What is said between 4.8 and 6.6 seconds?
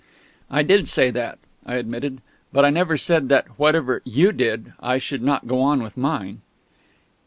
should not go on with mine."